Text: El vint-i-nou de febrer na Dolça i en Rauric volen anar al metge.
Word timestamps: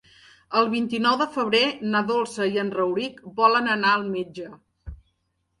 El 0.61 0.69
vint-i-nou 0.71 1.17
de 1.19 1.27
febrer 1.35 1.61
na 1.95 2.01
Dolça 2.07 2.47
i 2.55 2.57
en 2.63 2.71
Rauric 2.79 3.21
volen 3.43 3.73
anar 3.75 3.93
al 3.99 4.09
metge. 4.17 4.51